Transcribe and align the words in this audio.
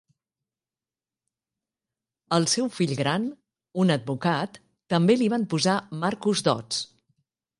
El 2.37 2.47
seu 2.53 2.71
fill 2.77 2.93
gran, 3.01 3.27
un 3.85 3.95
advocat, 3.97 4.59
també 4.95 5.19
li 5.19 5.31
van 5.37 5.47
posar 5.53 5.79
Marcus 6.05 6.45
Dods. 6.51 6.83